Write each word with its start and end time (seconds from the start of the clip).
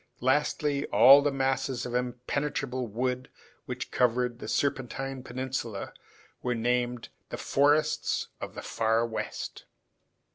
Lastly, 0.19 0.87
all 0.87 1.21
the 1.21 1.31
masses 1.31 1.85
of 1.85 1.93
impenetrable 1.93 2.87
wood 2.87 3.29
which 3.67 3.91
covered 3.91 4.39
the 4.39 4.47
Serpentine 4.47 5.21
Peninsula 5.21 5.93
were 6.41 6.55
named 6.55 7.09
the 7.29 7.37
forests 7.37 8.29
of 8.41 8.55
the 8.55 8.63
Far 8.63 9.05
West. 9.05 9.65